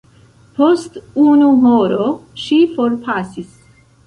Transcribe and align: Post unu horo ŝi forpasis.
Post 0.59 0.95
unu 1.25 1.49
horo 1.67 2.09
ŝi 2.45 2.59
forpasis. 2.79 3.55